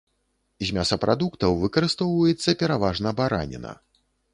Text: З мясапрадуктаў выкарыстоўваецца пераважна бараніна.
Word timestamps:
З 0.69 0.75
мясапрадуктаў 0.77 1.51
выкарыстоўваецца 1.67 2.59
пераважна 2.63 3.09
бараніна. 3.23 3.81